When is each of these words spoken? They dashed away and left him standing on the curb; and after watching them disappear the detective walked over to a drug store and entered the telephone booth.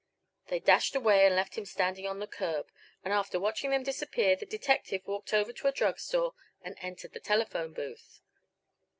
They 0.47 0.59
dashed 0.59 0.95
away 0.95 1.27
and 1.27 1.35
left 1.35 1.59
him 1.59 1.65
standing 1.65 2.07
on 2.07 2.17
the 2.17 2.25
curb; 2.25 2.71
and 3.05 3.13
after 3.13 3.39
watching 3.39 3.69
them 3.69 3.83
disappear 3.83 4.35
the 4.35 4.47
detective 4.47 5.05
walked 5.05 5.31
over 5.31 5.53
to 5.53 5.67
a 5.67 5.71
drug 5.71 5.99
store 5.99 6.33
and 6.63 6.75
entered 6.79 7.13
the 7.13 7.19
telephone 7.19 7.71
booth. 7.73 8.19